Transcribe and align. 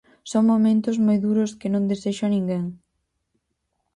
Son 0.31 0.43
momento 0.51 0.87
moi 1.07 1.17
duros 1.25 1.51
que 1.59 1.71
non 1.73 1.87
desexo 1.91 2.23
a 2.27 2.33
ninguén. 2.35 2.65